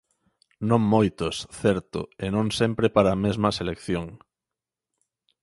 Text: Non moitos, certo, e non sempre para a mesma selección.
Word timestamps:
Non 0.69 0.81
moitos, 0.93 1.35
certo, 1.61 1.99
e 2.25 2.27
non 2.35 2.47
sempre 2.59 2.87
para 2.95 3.09
a 3.11 3.21
mesma 3.25 3.49
selección. 3.59 4.07